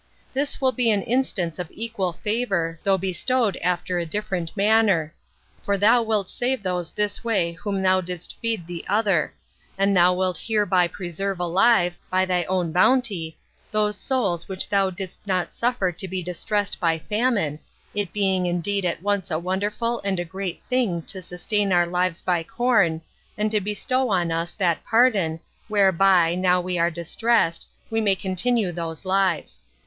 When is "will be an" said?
0.59-1.03